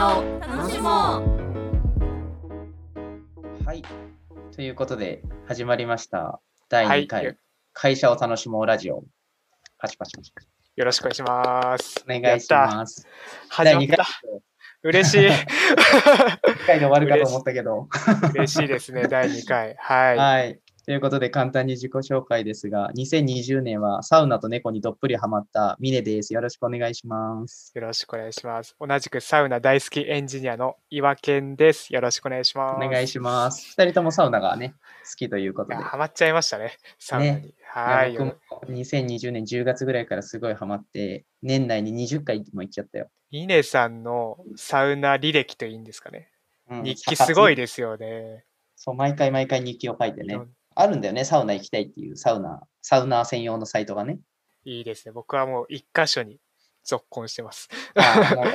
[0.00, 1.20] 社を楽しもう
[3.66, 3.82] はい。
[4.56, 6.40] ということで、始まりました。
[6.70, 7.36] 第2回、はい
[7.74, 9.04] 会社を楽しもうラジオ。
[9.78, 10.32] パチパチパチ。
[10.76, 12.02] よろしくお願いします。
[12.08, 13.06] お願いします。
[13.50, 14.06] 始まっ第2回た。
[14.82, 15.26] 嬉しい。
[15.32, 15.46] 1
[16.66, 17.86] 回で終わるかと思ったけど。
[18.34, 19.76] 嬉しいですね、第2回。
[19.78, 20.16] はい。
[20.16, 20.58] はい。
[20.90, 26.34] ということで、簡単に自己紹介ですが、2020年はサウナと猫にどっぷりハマったミネです。
[26.34, 27.70] よろしくお願いします。
[27.76, 28.74] よろしくお願いします。
[28.80, 31.94] 同じくサウナ大好きエンジニアの岩健です。
[31.94, 32.84] よろしくお願いします。
[32.84, 33.72] お願いします。
[33.78, 34.74] 2人ともサウナがね、
[35.08, 35.76] 好きということで。
[35.76, 37.54] ハマっちゃいましたね、サウナに。
[37.66, 38.18] はい。
[38.18, 38.34] 僕も
[38.66, 43.06] 2020年10月ぐらいからすごいハマって、年内に20回も行っちゃったよ。
[43.30, 46.32] ミネさんのサウナ履歴といいんですかね。
[46.68, 48.44] うん日記すごいでですよね。
[48.74, 50.40] そう、毎回毎回日記を書いてね
[50.74, 54.20] あるんだよね、サウナ行きたいっていうサウナ、サウナー専用のサイトがね。
[54.64, 55.12] いいですね。
[55.12, 56.38] 僕はもう一箇所に
[56.84, 57.68] 続婚してます。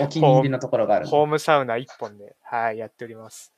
[0.02, 1.08] お気に入りの ところがある。
[1.08, 3.54] ホームサウナ一本で、はい、やっております。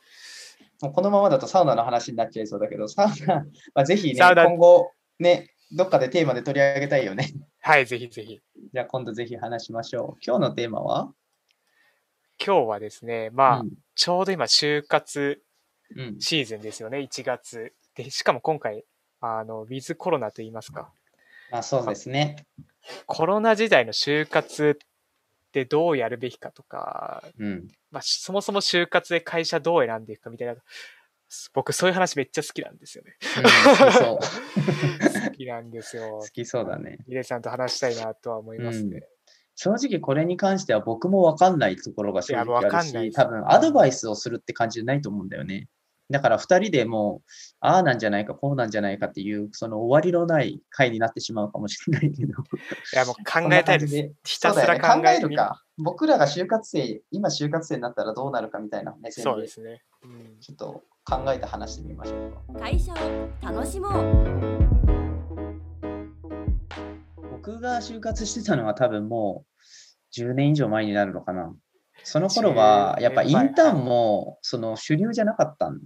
[0.81, 7.33] もうこのままだとサウナの話になっちゃいそうだけど、サウナ、 まあ、ぜひね、今後、ね、どっかでテーマで取り上げたいよね。
[7.59, 8.39] はい、ぜひぜひ。
[8.73, 10.19] じゃあ今度ぜひ話しましょう。
[10.25, 11.13] 今日のテーマは？
[12.43, 15.41] 今日はですね、まあ、うんちょうど今、就活
[15.95, 16.19] うん。
[16.19, 17.73] シーズンですよね、1月。
[17.97, 18.85] で、しかも今回、
[19.19, 20.91] あの、ウィズコロナといいますか、
[21.51, 22.45] まあそうですね。
[23.05, 24.87] コロナ時代の就活っ
[25.51, 27.67] てどうやるべきかとか、うん。
[27.91, 30.55] まあ、しそもそも就活で会社どう選んでいくかみたいな、
[31.53, 33.17] 僕そういう話めっちゃ好きなんですよね。
[33.37, 34.19] うん好きそう。
[35.29, 36.27] 好きなんですよ好。
[36.27, 36.99] きそうだね。
[37.05, 39.01] ヒデさんと話したいなとは思いますね。
[39.55, 45.67] 正直これに関しては僕も分かんないところが正直あるし、多分アドバイスをするって感じじゃないと思うんだよね。
[46.09, 52.31] だから2人でもう、ああなんじゃないか、こうなんじゃないかっていう、その終わりのない回になってしまうかもしれないけど。
[52.31, 53.93] いや、もう 考えたいです。
[53.93, 55.63] そんな感じひたすらそうだよね考え考えるか。
[55.77, 59.83] 僕らが就活生、今就活生になったらどうなるかみたいな目線で、そうですね。
[60.03, 62.59] うんちょっと考えて話してみましょうか。
[62.59, 62.95] 会社を
[63.41, 63.93] 楽しもう
[67.31, 69.45] 僕が就活してたのは多分も
[70.15, 71.53] う10年以上前になるのかな。
[72.03, 75.81] その頃は10やっぱインターンはいもその主流じゃなかったん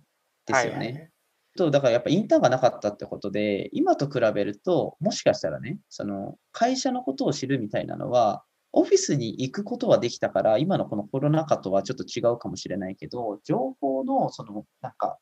[0.52, 0.78] ですよね。
[0.78, 1.12] はいはいはい
[1.58, 15.18] とだからやっぱインターンがなかったってことで、今と比べると、もしかしたらね、その会社のことを知るみたいなのは、オフィスに行くことはできたから、今のこのコロナ禍とはちょっと違うかもしれないけど、情報のそのなんか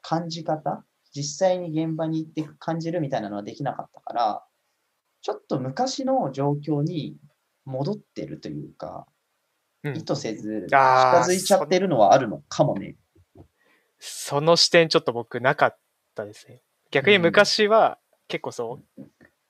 [0.00, 4.44] 感じ方、実際に現場に行って感じるみたいなのはできなかったから、
[5.20, 7.16] ちょっと昔の状況に
[7.64, 9.06] 戻ってるというか、
[9.84, 12.96] うん意図せず近づいちゃってるのはあるのかもね。
[13.98, 15.78] その視点ちょっと僕なかっ
[16.14, 16.62] たですね。
[16.90, 17.98] 逆に昔は
[18.28, 19.02] 結構そう、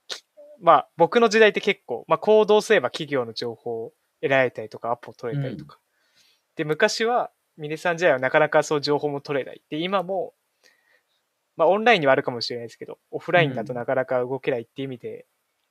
[0.07, 0.23] き
[0.61, 5.79] まあ僕の時代って結構、まあ行動すれば企業の情報を得られたりとかアポを取れたりとか。
[6.57, 9.63] で、昔は峰さん時代はなかなかそう情報も取れない。
[9.71, 10.35] で、今も、
[11.57, 15.27] まあオンラインにはあるかもしれないですけど、オフラインだとなかなか動けないっていう意味で、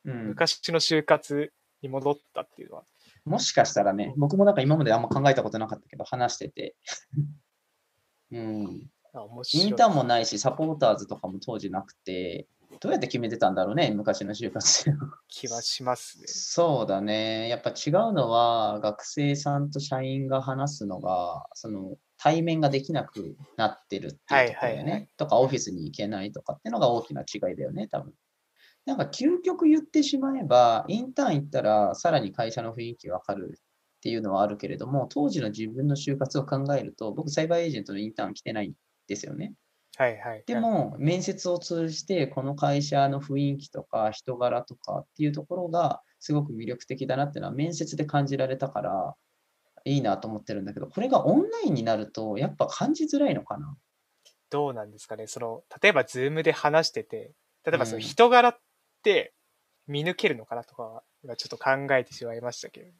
[0.05, 2.83] うん、昔の就活に戻ったっていうのは、
[3.25, 6.75] もしかしたらね、僕もなんか今まであんま考えたことなかったけど、話してて。
[8.31, 8.89] うん。
[9.53, 12.47] インターンもないし、サポーターズとかも当時なくて、
[12.81, 14.91] どうやって決めてたんだろうね、昔の就活。
[15.29, 16.27] 気はしますね。
[16.27, 17.47] そうだね。
[17.47, 24.81] やっぱ違うのは、学生さんと社員が話すのが、その対面ができなくなってるっていうところよね。
[24.81, 28.13] はいはいはいとか、オフィスに行けないとかっていうのが大きな違いだよね、多分。
[28.85, 33.59] なんか究極言ってしまえば、インターン行ったらさらに会社の雰囲気わかる
[34.05, 38.73] っていうのはあるけれども、当時の自分の就活を考えると、僕、サイバーエージェントのインターン来てないん
[39.07, 39.55] ですよね。
[39.97, 40.45] はいはい。
[40.45, 49.15] でも、面接を通じて、この会社の雰囲気とか人柄とかっていうところがすごく魅力的だなっていうのは面接で感じられたから、
[49.85, 53.77] いいなと思ってるんだけど、これがオンラインになると、やっぱ感じづらいのかな？
[54.49, 57.33] どうなんですかね、その、例えば、ズームで話してて、
[57.65, 58.59] 例えば、そのうん人柄っ
[59.03, 59.33] て
[59.87, 62.91] 見抜けるのかなとかは、今ちょっと考えてしまいましたけど。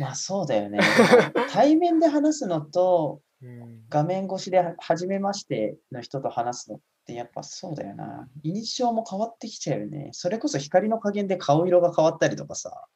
[0.00, 0.78] まあそうだよね。
[1.52, 8.26] 対面で話すのと、うん、画面越しでは初めましての人と話すのってやっぱそうだよな。
[8.42, 10.08] 印象も変わってきちゃうよね。
[10.12, 12.86] それこそ光の加減で顔色が変わったりとかさ、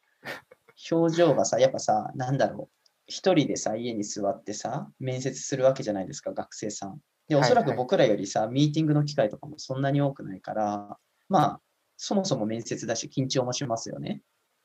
[0.91, 2.91] 表情がさ、やっぱさ、なんだろう。
[3.07, 7.01] 一人でさ、家に座ってさ、面接するわけじゃないですか、学生さん。
[7.29, 10.97] で、おそらはいはいく僕らよりさ、ミーティングの機会とかもそんなに多くないから、
[11.29, 11.61] まあ、
[11.97, 14.23] そもそも面接だし、緊張もしますよね。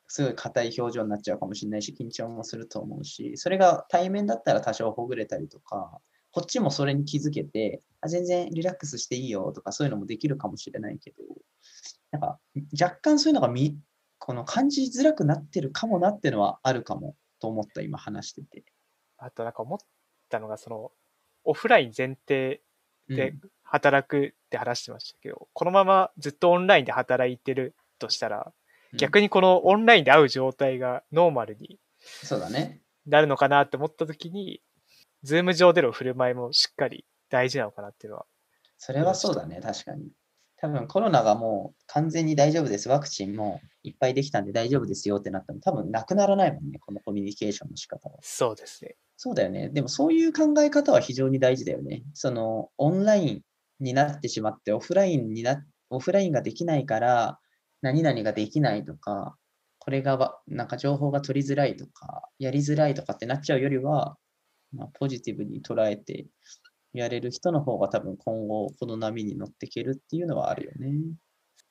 [0.09, 6.01] すごい硬い表情になっちゃうかもしれないし、緊張もすると思うし、それが対面だったら多少ほぐれたりとか、
[6.31, 11.17] こっちもそれに気づけて、あ全然リラックスしていいよとかそういうのもできるかもしれないけど、
[12.11, 12.39] なんか
[12.79, 13.77] 若干そういうのがみ
[14.17, 18.63] この感じづらくなってるかもなっていうのはあるかもと思った、今話してて。
[19.17, 19.79] あとなんか思っ
[20.29, 20.91] たのが、その、
[21.44, 22.61] オフライン前提
[23.07, 23.41] でうん
[23.71, 28.51] 働くって話してましたけど、このままずっとオンラインで働いてるとしたら、
[28.94, 29.24] 逆に。
[29.24, 32.81] にこのオンラインで会う状態がノーマルにそうだね。
[33.06, 34.62] なるのかなって思った時に、
[35.24, 38.25] ズーム上での振る舞いもしっかり大事なのかなっていうのは。
[38.77, 40.09] それはそうだね、確かに。
[40.62, 48.18] 多分コロナがもう完全に大丈夫です、ワクチンもいっぱいできたんで大丈夫ですよってなっても多分なくならないもんね、このコミュニケーションの仕方は。
[48.21, 48.95] そうですね。
[49.15, 49.69] そうだよね。
[49.69, 52.03] でもそういう考え方は非常に大事だよね。
[52.13, 53.42] そのオンライン
[53.80, 57.39] になってしまってオフラインにな、オフラインができないから
[57.81, 59.35] 何々ができないとか、
[59.79, 64.17] これがわなんか情報が取りづらいとか、やりづらいとかってなっちゃうよりは、
[64.73, 66.27] まあ、ポジティブに捉えて
[66.93, 70.93] やれる人の方が多分今後この波に乗っていけるっていうのはあるよね。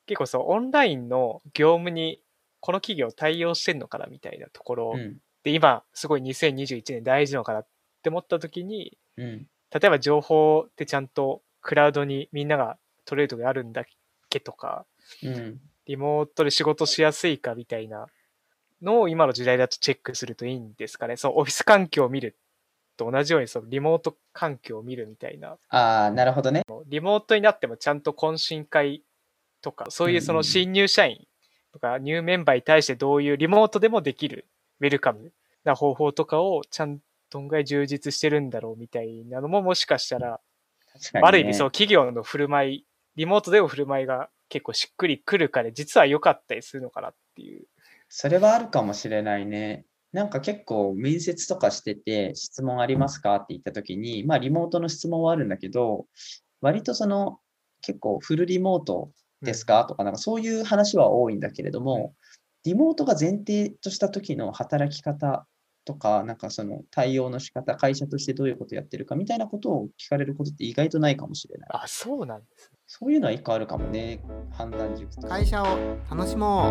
[0.06, 2.22] 結構そう、オンラインの業務に
[2.61, 5.19] この企業対応してんのかなみたいなところうん。
[5.44, 7.66] で、今すごい2021年大事なのかなっ
[8.02, 9.46] て思った時に、うん。
[9.70, 13.84] 例えば情報ってちゃんとクラウドにみんなが取れるとこあるんだっ
[14.31, 14.87] けとか、
[15.22, 15.61] うん。
[15.88, 18.06] リモートで仕事しやすいかみたいな
[18.81, 21.17] のを今の時代だとチェックするといいんですかね。
[21.17, 22.37] そう、オフィス環境を見る
[22.96, 25.56] と同じように、そのリモート環境を見るみたいな。
[25.70, 26.62] ああ、なるほどね。
[26.87, 29.02] リモートになってもちゃんと懇親会
[29.62, 31.26] とか、そういうその新入社員
[31.73, 34.46] とか、ニューメンバーに対してどういうリモートでもできる
[34.81, 35.32] ウェルカム
[35.64, 40.40] な方法とかをちゃんとどんぐらい充実してるんだろうみたいなのももしかしたら、
[41.14, 41.20] ね。
[41.23, 42.85] ある意味そう企業の振る舞い、
[43.17, 47.67] リモートでの振る舞いが結構しっくりくるかで、実は良かったりするのかなっていう。
[48.09, 49.85] それはあるかもしれないね。
[50.12, 56.06] なんか結構面接とかしてて質問ありますかって言った時に、まあリモートの質問はあるんだけど、
[56.61, 57.41] 割とその
[57.83, 59.11] 結構フルリモート
[59.43, 62.15] ですか、とか、なんかそういう話は多いんだけれども、
[62.65, 65.47] リモートが前提とした時の働き方
[65.85, 71.69] とか、なんかその対応の仕方、会社としてどういうことやってるかみたいなことを聞かれることって意外とないかもしれない。
[71.73, 72.73] あ、そうなんです。
[72.90, 75.29] そういうのは一個あるかもね、判断軸と。
[75.29, 75.67] 会社を
[76.11, 76.70] 楽しも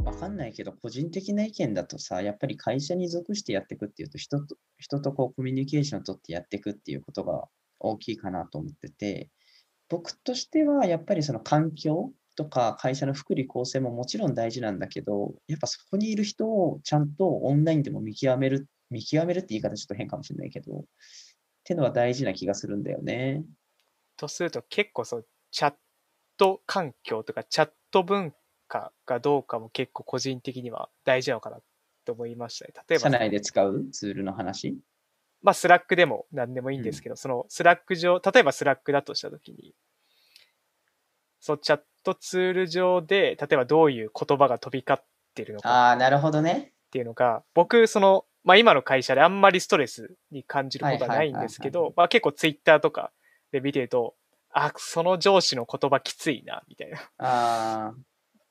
[0.00, 7.46] うわかんないけど、個人的な意見だとさ、やっぱり会社に属してやっていくっていうと、人と人とこうコミュニケーションを取ってやっていくっていうことが
[7.78, 9.28] 大きいかなと思ってて、
[9.90, 20.86] 僕としてはやっぱりその環境とか会社の福利厚生ももちろん大事なんだけど、やっぱそこにいる人をちゃんとオンラインでも見極める、見極めるって言い方ちょっと変かもしれないけど、
[21.68, 23.44] ってのは大事な気がするんだよね。
[24.16, 25.74] とすると結構そう、チャッ
[26.38, 28.32] ト環境とかチャット文
[28.68, 31.58] 化がどうかも結構個人的には大事なのかな
[32.06, 32.72] と思いましたね。
[32.88, 34.78] 例えば、社内で使うツールの話？
[35.42, 39.74] まあ、スラックでも何でもいいんですけど、そのスラック上、例えばスラックだとしたときに、
[41.38, 46.72] そう、チャットツール上で、例えばどういう言葉が飛び交ってるのかああ、なるほどね。
[46.86, 53.12] っていうのが、僕、その、まあ今の会社であんまりストレスに感じることはないんですけど、まあ結構ツイッターとか
[53.52, 54.14] で見てると、
[54.54, 56.98] あ、その上司の言葉きついな、みたいな。
[57.18, 57.94] ああ、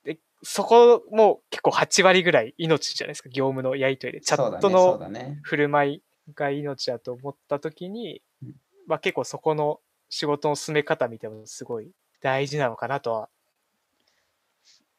[0.04, 4.22] で、そこも結構8割ぐらい命じゃないですか、業務のやりとりで。
[4.22, 5.02] チャットの。
[5.42, 6.04] 振る舞い
[6.36, 8.54] が命だと思った時にうん、
[8.86, 9.80] まあ結構そこの
[10.10, 11.90] 仕事の進め方見てもすごい
[12.22, 13.30] 大事なのかなとは、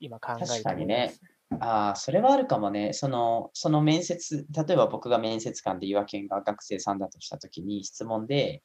[0.01, 1.23] 今考えて確かにねす。
[1.51, 2.93] ああ、それはあるかもね。
[2.93, 8.63] その、その面接、例えば僕が面接官で岩県が学生さんだとしたときに質問で、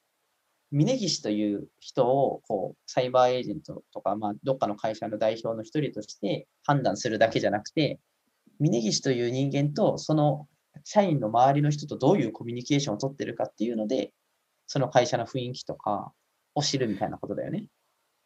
[0.71, 7.99] 峯岸という人をこうサイバーエージェントとか、まあ、どっかの会社の代表の一人として判断するだけじゃなくて、
[8.59, 10.47] 峯岸という人間とその
[10.83, 14.13] 社員の周りの人とどういうコミュニケーションを取ってるかっていうので、
[14.65, 16.11] その会社の雰囲気とか
[16.55, 17.67] を知るみたいなことだよね。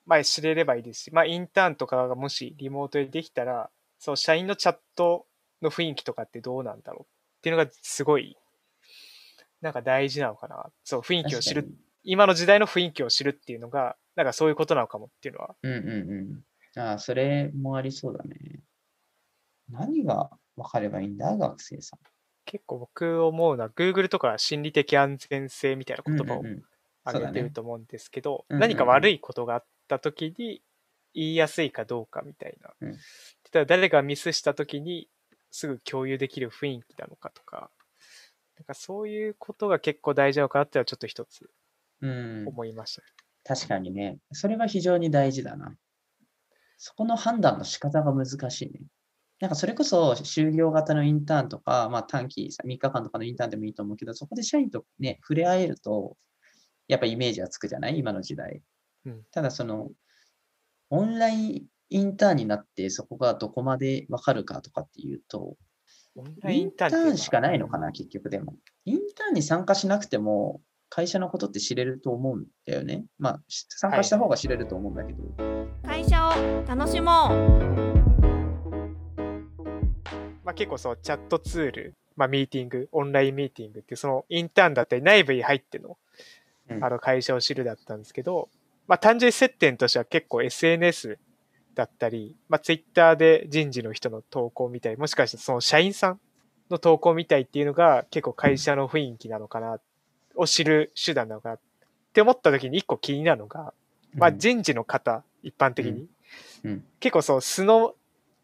[0.06, 5.28] まあ知れればいいですし、まあインターンとかがもしリモートでできたら、そう、社員のチャット
[5.62, 8.38] の雰囲気とかってどうなんだろうっていうのがすごい、
[9.62, 10.72] なんか大事なのかな。
[10.84, 11.70] そう、雰囲気を知る
[12.04, 16.80] 今の時代の雰囲気を知るっていうのが、なんかそういうことなのかもっていうのは、うんうんうん。
[16.80, 18.62] ああ、それもありそうだね。
[19.70, 22.00] 何が分かればいいんだ、学生さん。
[22.46, 26.44] 結構僕思うのは、Google とかは心理的安全性みたいな言葉を
[27.04, 30.62] 挙げてると思うんですけど、何か悪いことがあった時に
[31.14, 32.74] 言いやすいかどうかみたいな。
[32.80, 32.98] うん例
[33.58, 35.10] えば誰がミスした時に
[35.52, 37.72] すぐ共有できる雰囲気なのかとか、
[38.58, 41.50] なんかそういうことが結構大事なのかなっていうのはちょっと一つ
[42.02, 43.02] うん、思いました。
[43.44, 44.18] 確かにね。
[44.34, 45.76] それは非常に大事だな。
[46.78, 48.82] そこの判断の仕方が難しいね。
[49.40, 56.18] なんかそれこそ就業型のインターンとか、まあ短期3日間とかのインターンでもいいと思うけど、そこで社員とね、触れ合えると、
[56.88, 57.98] やっぱイメージはつくじゃない？
[58.00, 58.62] 今の時代。
[59.06, 59.90] うんただその、
[60.90, 65.56] オンラインインターンになってそこがどこまでわかるかとかっていうと、
[66.48, 68.56] インターンしかないのかな、結局でも。
[68.86, 73.06] インターンに参加しなくても、会社のことって知れると思うんだよね。
[73.20, 75.24] まあ、し参加した方が知れると思うんだけど。
[75.84, 76.32] 会社を
[76.68, 77.58] 楽しもう
[80.44, 85.98] まあ、結構そう、チャットツール、まあ、ミーティング、オンラインミーティングっていう、そのインターンだったり、内部に入っての
[86.70, 88.50] うんあの会社を知るだったんですけど、
[88.88, 91.18] まあ、単純に接点としては結構 SNS
[91.78, 96.20] だったり、まあ、Twitter で人事の人の投稿みたい、もしかしてその社員さん
[96.72, 99.80] の投稿みたいっていうのが結構会社の雰囲気なのかな、
[100.36, 101.60] を知る手段なのかなっ
[102.14, 103.74] て思った時に一個気になるのが、
[104.16, 106.08] まあ、うん人事の方、一般的に、
[106.64, 106.84] うん。
[107.00, 107.94] 結構そう素の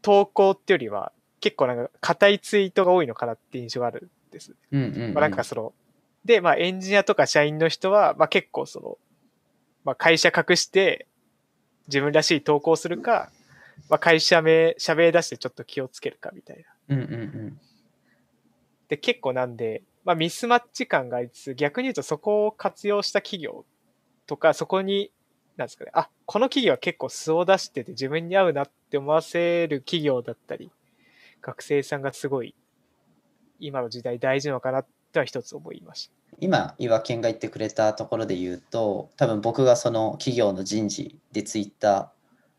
[0.03, 4.53] 投稿ってよりは結構なんか硬いツイートが多いのかなって印象があるんです。
[4.71, 5.13] うんうんうん。
[5.15, 5.73] まあ、なんかその、
[6.23, 8.97] で、まあエンジニアとか社員の人は、まあ結構その、
[9.83, 11.07] まあ会社隠して
[11.87, 13.31] 自分らしい投稿するか、
[13.89, 16.95] まあ会社名、社名出してちょっと気をつけるかみたいな。
[16.95, 17.59] うんうんうん
[18.87, 23.65] で、結構なんで、まあミスマッチ感がありつつ、逆に言うとそこを活用した企業
[24.27, 25.11] とか、そこに、
[25.57, 30.69] なんですかね、あ、この企業は結構素を出してて自分に合うなって思わせる企業だったり、
[31.41, 32.55] 学生さんがすごい、
[33.59, 36.22] 今の時代大事なのかなっては一つ思いました。
[36.39, 42.13] 今、岩健が言ってくれたところで言うと、多分僕がその企業の人事でツイッタ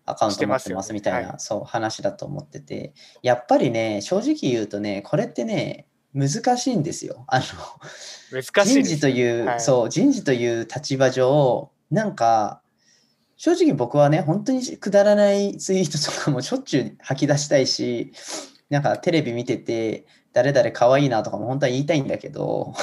[0.06, 1.38] ーアカウント持ってますみたいな、はい。
[1.38, 7.24] そう話だと思ってて、やっぱりね、正直言うとね、これってね、難しいんですよ。
[7.26, 7.44] あの
[8.30, 9.60] 難しいです人事という、はい。
[9.60, 12.60] そう、人事という立場上、なんか、
[13.36, 18.12] 正直僕はね、本当にくだらないツイートとかもしょっちゅう吐き出したいし、
[18.70, 22.74] なんかテレビ見てて、誰々可愛いなとかも本当は言いたいんだけど、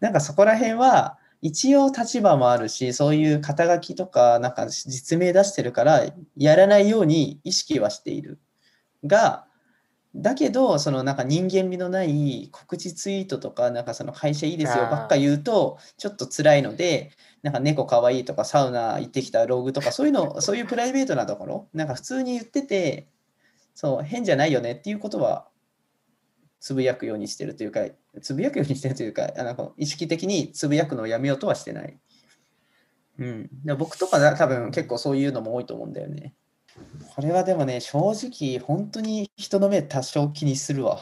[0.00, 6.04] なんかそこら辺は、一応立場もあるし、そういう肩書きとか、なんか実名出してるから、
[6.36, 8.38] やらないように意識はしている。
[9.04, 9.46] が、
[10.14, 23.08] だけど、そのなんか人間味のない告知ツイートとか、なんかその会社いいですよばっか言うと、ちょっと辛いので、なんか猫かわいいとか、サウナ行ってきたログとか、そういうの、そういうプライベートなところ、なんか普通に言ってて、
[23.74, 25.46] そう、変じゃないよねっていうことは、
[26.60, 27.80] つぶやくようにしてるというか、
[28.20, 31.98] つぶやくようにしてるというか、あなんか意識的につぶやくのをやめようとはしてない。
[33.18, 33.50] うん。
[33.64, 36.34] で僕とかだ多分結構そういうのも多いと思うんだよね。
[37.14, 41.00] これはでもね、正直、本当に人の目多少気にするわ。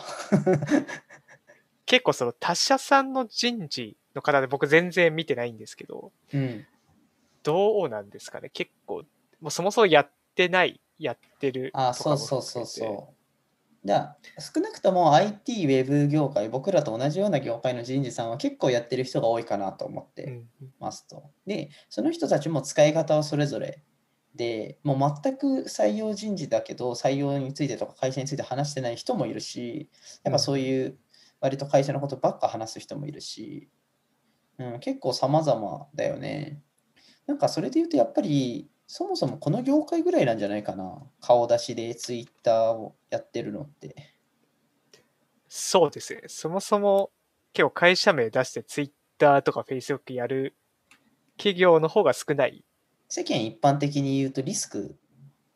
[1.87, 6.67] 結構その他社さんの人事の方で僕全然見てないんですけど、うん。
[7.43, 9.05] どうなんですかね結構、
[9.41, 13.18] もうそもそもやってない、やってるあ、とかもそうそうそう含め
[13.89, 13.99] てそう。
[13.99, 20.43] だ少なくとも IT、ウェブ業界、僕らと同じような業界の人事さんは結構やってる人が多いかなと思って。
[20.79, 21.31] ますと。
[21.47, 23.83] で、その人たちも使い方はそれぞれ
[24.35, 29.91] で、もう全く採用人事だけど、採用についてとか会社について話してない人もいるし、
[30.23, 30.99] やっぱそういう
[31.41, 33.69] 割と会社のことばっか話す人もいるし、
[34.59, 36.63] うん、結構様々だよね。
[37.27, 41.03] なんかそれで言うと、やっぱりそもそもこの業界ぐらいなんじゃないかな。
[41.21, 44.15] 顔出しでツイッターをやってるのって。
[45.47, 46.23] そうですね。
[46.27, 47.11] そもそも
[47.53, 50.57] 結構会社名出して Twitter とか Facebook やる
[51.37, 52.65] 企業の方が少ない。
[53.09, 54.97] 世間一般的に言うとリスク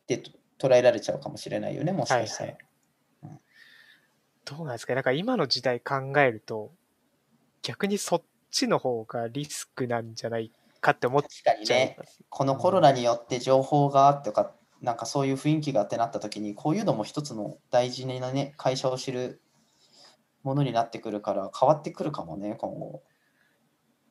[0.02, 2.52] ってと捉えられちゃうかもしれないよね、もしかしたら。
[2.52, 2.58] はい
[4.44, 6.72] どうなんですかねなんか今の時代考えると、
[7.62, 10.50] 逆にそっちの方がリスクなんじゃない
[10.82, 12.20] かって思っ確かにちゃいね、ます。
[12.28, 19.40] このコロナによって情報がとか、なんかそういう雰囲気がってなった時に、こういうのも一つの大事なね、会社を知る
[20.42, 23.02] ものになってくるから、変わってくるかもね、今後。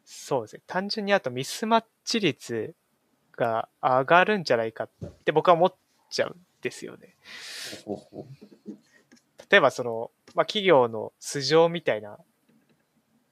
[0.06, 0.62] そうですね。
[0.66, 2.74] 単純にあとミスマッチ率
[3.38, 4.90] が上がるんじゃないかっ
[5.26, 5.76] て僕は思っ
[6.10, 7.16] ちゃうんですよね。
[7.86, 8.28] ほうほうほ
[9.50, 12.18] 例えばその、まあ、企業の素性みたいな、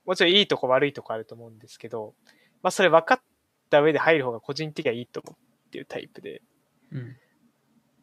[0.05, 2.13] もちろんいいとこ悪いとこあると思うんですけど、
[2.61, 3.21] まあそれ分かっ
[3.69, 6.41] た上で入る方が個人的にはいいと思うっていうタイプで、
[6.91, 7.15] ううん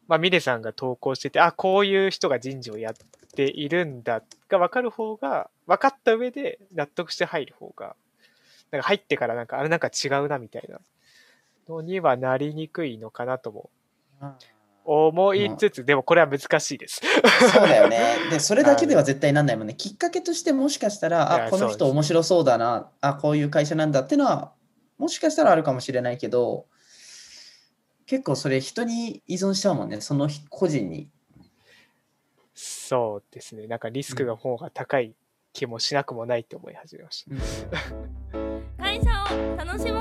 [0.07, 2.93] まあミネさんが投稿してて、あ、こういう人が人事をやっ
[3.35, 7.97] ているんだが分かる方が、分かった上で納得して入る方が、
[8.71, 10.79] なんか入ってからなんかあれなんか違うなみたいな。
[11.69, 13.69] のにはなりにくいのかなとも
[14.85, 17.01] 思いつつ、でもこれは難しいです。
[17.51, 17.99] そうだよね。
[18.31, 19.73] で、それだけでは絶対なんないもんね。
[19.75, 24.53] きっかけとしてもしかしたいら、やあ、この人面白そうだな、あ、こういう会社なんだってのは、
[24.97, 26.65] もしかしたらあるかもしれないけど、
[28.05, 31.09] 結構それ人に依存しちゃうもんね、その人個人に。
[32.53, 33.67] そうですね。
[33.67, 35.15] なんかリスクの方が高い
[35.53, 37.31] 気もしなくもないって思い始めました。
[38.77, 39.99] 会社を楽しも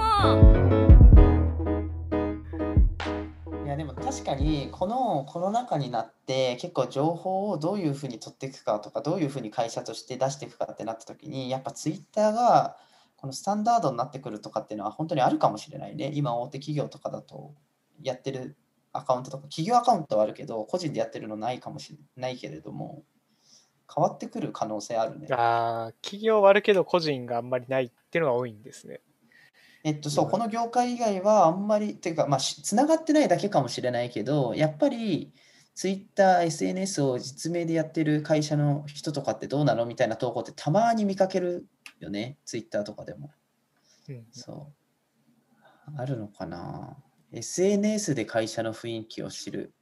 [3.63, 12.77] ういややでも確かにこのコロナ禍になって結構情報をどういうふうに取っていくかとかどういうふうに会社として出していくかってなった時にやっぱツイッターが
[13.17, 16.11] このスタンダードになってくるとかっていうのは本当にあるかもしれないね。
[16.15, 17.55] 今大手企業とかだと
[18.03, 18.57] やってる
[18.93, 23.05] アカウントとか企業アカウントはあるけど個人でやってるのないかもしれないけれども
[23.95, 25.29] 変わってくる可能性あるね。
[25.31, 29.01] ああ、企業はあるけど個人があんまりないっていうのが多いんですね。
[29.85, 35.33] えっと、そう、この業界以外はあんまり、ていうか、まあ、つながってないだけかもしれないけど、やっぱり、
[35.77, 41.67] ツイッター、SNS を実名でやってる会社の人とかってどうなのみたいな投稿ってたまに見かける
[42.01, 43.31] よね、ツイッターとかでも。
[44.09, 45.93] うん、そう。
[45.97, 46.97] あるのかな
[47.33, 49.73] ?SNS で会社の雰囲気を知る。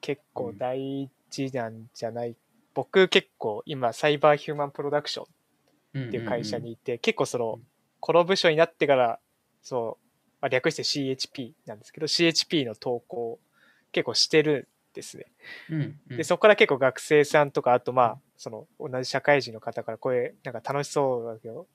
[0.00, 2.36] 結構大事なんじゃない、
[2.74, 7.60] 僕結構今サイバーヒューマンプロダクションっていう会社にいて、結構その
[8.00, 9.18] この部署になってから
[9.62, 10.04] そう、
[10.40, 13.38] まあ、略して CHP なんですけど CHP の投稿
[13.92, 15.26] 結構してるんですね。
[15.70, 16.16] うんうん。
[16.16, 21.66] でそこから結構学生さんとかあとまあその同じ社会人の方からこれなんか楽しそうだけどど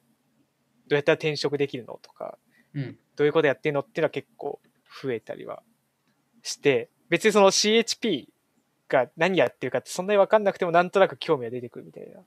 [0.92, 2.38] うやったら転職できるのとか
[2.74, 2.98] うん。
[3.16, 4.60] どういうことやってんのっていうのは結構
[5.02, 5.62] 増えたりは
[6.42, 8.28] して、別にその CHP
[8.90, 12.24] が何やってるかってそんなに分かんなくてもなんとなく興味が出てくるみたいな、っ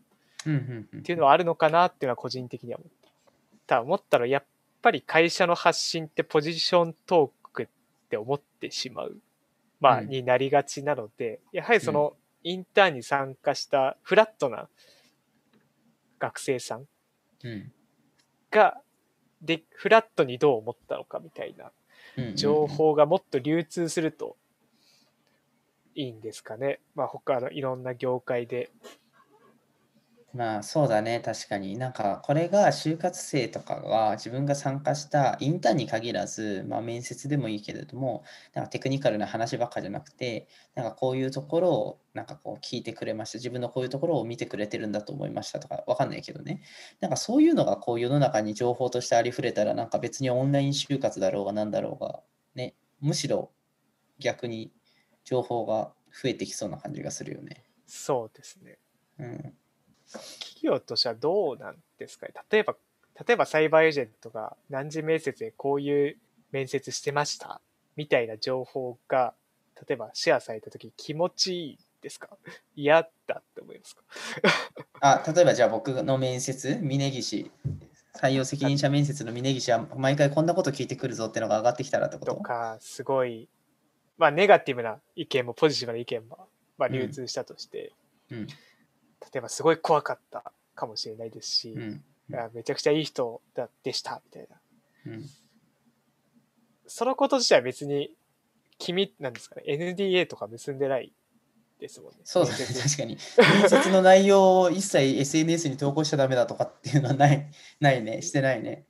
[0.47, 1.03] うんうんうん。
[1.03, 3.11] ていうのはあるのかなっていうのは個人的には思った。
[3.67, 4.45] ただ思ったらやっ
[4.81, 7.67] ぱり会社の発信ってポジショントークっ
[8.09, 9.19] て思ってしまう、
[9.81, 14.69] まあ、うんになりがちなので、やはりそのインターンに参加したフラットな
[16.19, 16.87] 学生さん
[17.45, 17.73] うん
[18.51, 18.81] が、
[19.43, 21.73] で、フラットにどう思ったのかみたいな
[22.35, 24.37] 情報がもっと流通すると
[25.95, 26.81] いいんですかね。
[26.95, 28.71] まあ他のいろんな業界で。
[30.37, 31.79] まあそうだね、確かに。
[31.79, 43.39] なんかこれが就活生とかが自分が参加したインターンに限らず、まあ面接でもいいけれども、なんかテクニカルな話ばっかじゃなくて、なんかこういうところをなんかこう聞いてくれました。
[43.39, 46.61] 自分のこういうところを見てくれてるんだと思いましたとか、わかんないけどね。
[47.01, 52.21] なんかそういうのがこう世の中に情報としてありふれたら、なんか別にオンライン就活だろうがなんだろうが、
[52.55, 53.53] ね、むしろ
[54.19, 54.71] 逆に
[55.25, 57.65] 情報が増えてきそうな感じがするよね。
[57.87, 58.79] そうですね。
[59.19, 59.55] うん。
[60.13, 62.35] 企業としてはどうなんですかね？
[62.51, 62.77] 例えば、
[63.27, 66.17] 例えばサイバーエージェントが何時面接でこういう
[66.53, 67.61] 面接してました？
[67.97, 69.35] みたいな情報が、
[69.89, 72.29] 例えばシェアされたとき気持ちいいですか？
[72.77, 74.03] 嫌だって思いますか？
[75.25, 77.51] あ、例えばじゃあ僕の面接、峯岸、
[78.15, 82.35] 採用責任者面接の峯岸は毎回こんなこと聞いてくるぞってのが上がってきたらってこと？
[82.35, 83.49] とか、すごい、
[84.19, 87.93] まあネガティブな意見もポジティブな意見も、まあ、流通したとして、
[88.31, 88.47] うん。
[89.33, 92.03] 例えばすごい怖かったかもしれないですし、うん。
[92.55, 94.57] めちゃくちゃいい人だでしたみたいな。
[95.13, 95.25] うん。
[96.87, 98.11] そのこと自体は別に
[98.79, 101.13] 君なんですかね NDA とか結んでない
[101.81, 102.19] ですもんね。
[102.25, 103.19] そうだね、面接確かに。
[103.61, 108.87] 面接の内容を一切 SNS に投稿しちゃダメだとかっていうのはない、ないね、してないね。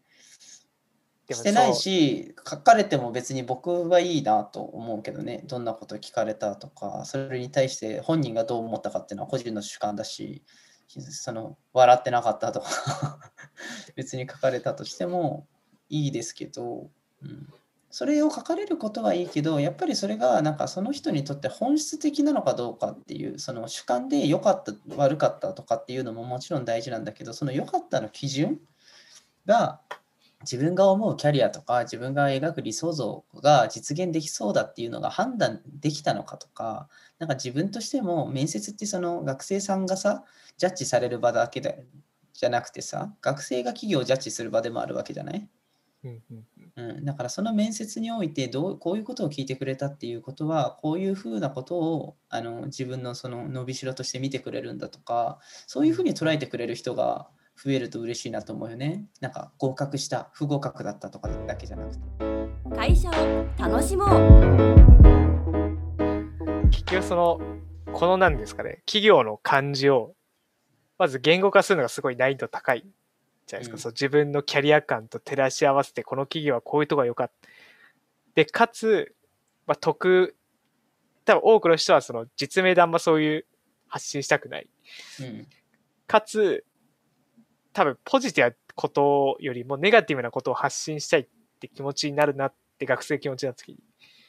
[1.35, 10.43] してないし、書かれても別に僕はいいなと思うけどね、どんなこと聞かれたとか、それに対して本人がどう思ったかっていうのは個人の主観だし、
[10.89, 13.19] その笑ってなかったとか、
[13.97, 15.47] 別に書かれたとしても
[15.89, 16.91] いいですけど、
[17.23, 17.53] うん、
[17.91, 28.61] それを書かれることはいいけど、やっぱりそれがなんかその人にとって本質的なのかどうかっていう、その主観で良かった、悪かったとかっていうのももちろん大事なんだけど、その良かったの基準
[29.47, 29.81] が
[30.43, 40.25] 自分が思うキャリアとか自分が描く理想像が実現できそうだっていうのが判断できたのかとか、なんか自分としても面接ってその学生さんがさ、
[40.57, 41.87] ジャッジされる場だけで
[42.35, 45.49] じゃなくてさ、学生が企業をジャッジする場でもあるわけじゃない？
[46.05, 46.23] うん。
[46.77, 59.07] うん、だからその面接においてどうこういうことを聞いてくれたっていうことはこういうふうなことをあの自分のその伸びしろとして見てくれるんだとかそういうふうに捉えてくれる人が増えると嬉しいなと思うよね。
[59.21, 62.01] なんか合格した不合格だったとかだけじゃなくて。
[62.75, 63.13] 会社を
[63.59, 64.09] 楽しもう
[66.71, 67.41] 結局その、
[67.93, 70.15] このなんですかね、企業の漢字を、
[70.99, 72.85] まず言語化するのがすごい難易度高い
[73.47, 73.75] じゃないですか。
[73.75, 77.49] うんそう自分のキャリア感と照らし合わせて、この企業はこういうとこが良かった。
[78.35, 79.15] で、かつ、
[79.67, 80.37] まあ、得、
[81.25, 83.47] 多分多くの人はその実名であんまそういう
[83.89, 84.69] 発信したくない。
[85.21, 85.49] うん
[86.07, 86.65] かつ、
[87.77, 91.27] 多分ポジティブなことよりもネガティブなことを発信したいっ
[91.61, 93.79] て気持ちになるなって学生気持ちになった時に、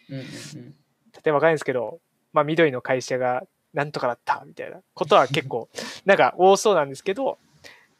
[0.10, 0.26] うんうんう
[0.70, 0.76] ん
[1.16, 2.00] 例えばわかんないですけど、
[2.32, 3.42] まあ緑の会社が
[3.74, 5.68] なんとかだったみたいなことは結構
[6.06, 7.40] なんか多そうなんですけど、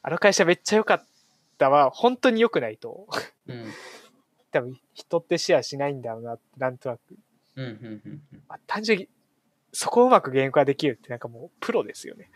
[0.04, 1.06] あの会社めっちゃ良かっ
[1.58, 3.08] たは本当に良くないと、
[3.48, 3.66] うん
[4.52, 7.02] 多分人ってシェアしないんだろうなってなんとなく
[7.56, 8.02] うんうんうん
[8.34, 8.44] うん。
[8.48, 9.10] まあ、単純に、
[9.74, 12.30] そこをうまく言語化できるってなんかもうプロですよね。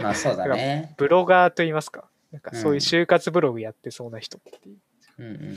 [0.00, 0.94] まあそうだね。
[0.98, 2.08] ブロガーと言いますか。
[2.36, 4.76] なんかそういううん就活ブログやってそうな人っていう。
[5.18, 5.56] うんうんうんうん。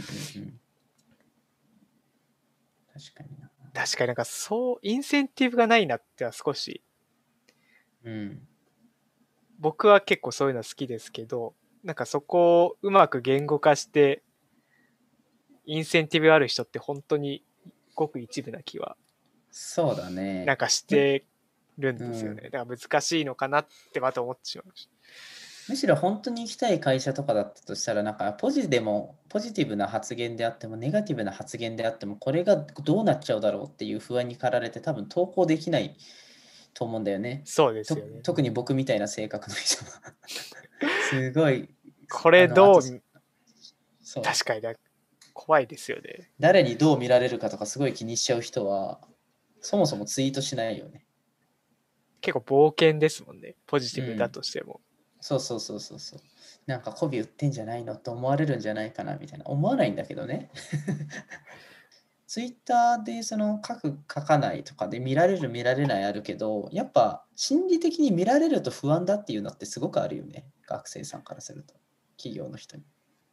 [2.93, 3.51] 確かにな。
[3.73, 6.81] 確かになんかそう、インセンティブがないなっては少し、
[8.05, 8.47] うん。
[9.59, 14.23] 僕は結構そういうの好きですけど、なんかそこをうまく言語化して、
[15.65, 17.43] インセンティブある人って本当に
[17.93, 18.95] ごく一部な気は
[19.51, 20.45] そうだね。
[20.45, 21.25] なんかして
[21.77, 22.43] るんですよね。
[22.45, 24.89] うんだから難しいのかなってまた思ってしまいまし
[25.69, 35.95] むしろ本当に行きたい会社とかだったとしたら、なんかポジでも、ポジティブな発言であっても、ネガティブな発言であっても、これがどうなっちゃうだろうっていう不安に駆られて、多分投稿できない
[36.73, 37.43] と思うんだよね。
[37.45, 37.51] た。
[37.51, 38.21] そうですとよね。
[38.23, 39.91] 特に僕みたいな性格の人は。
[41.09, 41.69] すごい。
[42.09, 42.81] これどう
[44.01, 44.73] そう確かにな
[45.33, 46.31] 怖いですよね。
[46.39, 48.99] 誰にどう見られるかとかすごい気にしちゃう人は、
[49.61, 51.05] そもそもツイートしないよね。
[52.21, 53.55] 結構冒険ですもんね。
[53.67, 54.81] ポジティブだとしても。
[55.19, 56.19] そうそうそうそうそう。
[56.65, 59.45] なんか媚び売ってんじゃないのと思われるんじゃないかなみたいな。
[59.45, 60.51] 思わないんだけどね。
[62.27, 70.45] ツイッターでその書く書かないとかで見られる見られないあるけど、やっぱ心理的に見られると不安だっていうのってすごくあるよね。
[70.67, 71.73] 学生さんからすると。
[72.17, 72.83] 企業の人に。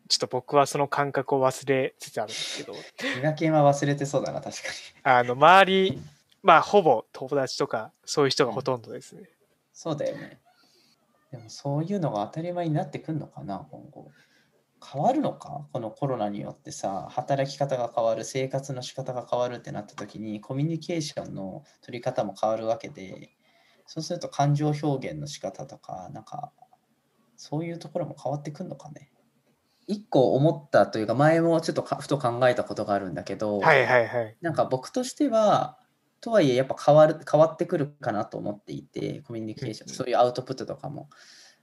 [0.09, 2.75] ちょっと僕はその感覚を忘れつつあるんですけど、
[3.21, 4.75] 苦手は忘れてそうだな、確かに。
[5.03, 6.01] あの、周り、
[6.43, 9.29] まあ、ほぼ友達とか、そういう人がほとんどですね。
[9.73, 10.39] そうだよね。
[11.31, 14.13] でもそういうのが当たり前になってくるのかな、今後。
[14.93, 15.67] 変わるのか？
[15.73, 23.31] このコロナによってさ、働き方が変わる、生活の仕方が変わるってなった時に、コミュニケーションの取り方も変わるわけで、
[23.87, 26.53] そうすると感情表現の仕方とか、なんか、
[27.37, 29.11] そういうところも変わってくるのかね？
[29.89, 34.37] 一個思ったというか、前もちょっとかふと考えたことがあるんだけど、はいはいはい。
[34.41, 35.79] なんか僕としては、
[36.21, 41.09] とはいえやっぱ変わる変わってくるかなと思っていて、コミュニケーション、そういうアウトプットとかも。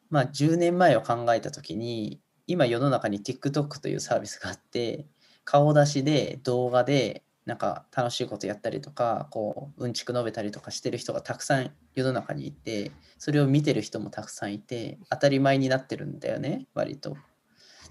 [0.10, 5.08] まあ10年前を考えたときに、今世の中に TikTok というサービスがあって、
[5.44, 17.18] 顔出しで動画でなんか楽しいことやったりとか、こう、うんちく述べたりとかしてる人がたくさん世の中にいて、それを見てる人もたくさんいて、当たり前になってるんだよね、割と。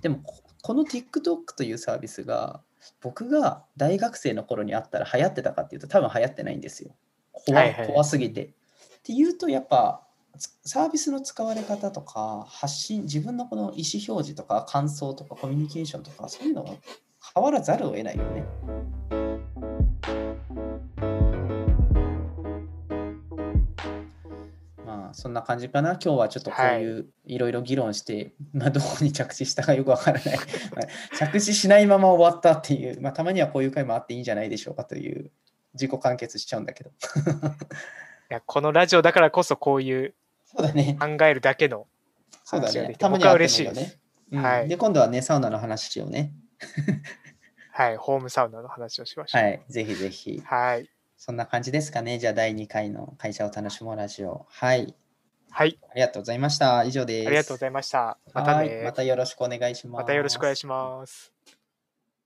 [0.01, 2.63] でも、ここの TikTok というサービスが、
[3.01, 6.95] 僕が大学生の頃にあったら流行ってたかっていうと多分流行ってないんですよ。
[7.33, 8.45] 怖はいはい怖すぎて。
[8.45, 8.51] っ
[9.05, 10.07] ていうとやっぱ
[10.39, 16.71] つサービスの使われ方とか発信自分のこの意思表示とか感想とかコミュニケーションとかそういうのが
[17.35, 18.45] 変わらざるを得ないよね。
[25.23, 25.91] そんな感じかな。
[25.91, 30.37] 今日はちょっとこういういろいろ議論して、まあどこに着地したか よくわからない。
[30.37, 30.43] ま
[30.83, 35.31] あ着地しないまま終わったっていう、まあたまにはこういう回もあっていいんじゃないでしょうかという
[35.75, 36.91] 自己完結しちゃうんだけど。
[36.91, 40.15] いやこのラジオだからこそこういう。
[40.57, 40.65] 考
[41.25, 41.87] えるだけの
[42.43, 42.73] そうだね。
[42.73, 43.99] 話ができてたまにはあってもいい僕は嬉しいでね。
[44.33, 46.33] うんはいで、今度はね、サウナの話しようね。
[47.71, 49.43] はい、ホームサウナの話をしましょう。
[49.43, 49.63] はい。
[49.69, 50.43] ぜひぜひ。
[50.45, 50.91] はい。
[51.17, 52.19] そんな感じですかね。
[52.19, 54.45] じゃあ、第2回の会社を楽しもうラジオ。
[54.51, 54.97] はい。
[55.55, 55.79] はい。
[55.91, 56.83] ありがとうございました。
[56.85, 57.27] 以上です。
[57.27, 58.19] ありがとうございました。
[58.33, 58.69] またね。
[58.75, 60.01] はいまたよろしくお願いします。
[60.01, 61.31] またよろしくお願いします。